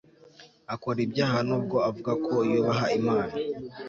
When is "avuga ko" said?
1.89-2.35